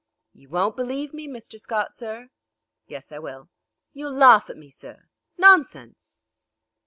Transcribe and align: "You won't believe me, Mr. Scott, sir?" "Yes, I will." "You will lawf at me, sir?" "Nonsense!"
"You 0.33 0.49
won't 0.49 0.75
believe 0.75 1.13
me, 1.13 1.27
Mr. 1.27 1.59
Scott, 1.59 1.93
sir?" 1.93 2.31
"Yes, 2.87 3.11
I 3.11 3.19
will." 3.19 3.49
"You 3.93 4.05
will 4.05 4.13
lawf 4.13 4.49
at 4.49 4.57
me, 4.57 4.71
sir?" 4.71 5.05
"Nonsense!" 5.37 6.21